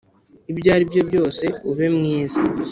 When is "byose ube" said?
1.09-1.87